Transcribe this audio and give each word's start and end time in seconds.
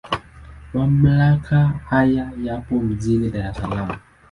Mamlaka 0.73 1.67
haya 1.89 2.25
yapo 2.45 2.75
mjini 2.79 3.27
Dar 3.33 3.45
es 3.51 3.57
Salaam. 3.57 3.89